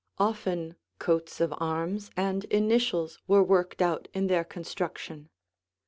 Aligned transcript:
Often 0.17 0.77
coats 0.97 1.39
of 1.39 1.53
arms 1.59 2.09
and 2.17 2.45
initials 2.45 3.19
were 3.27 3.43
worked 3.43 3.83
out 3.83 4.07
in 4.15 4.25
their 4.25 4.43
construction. 4.43 5.29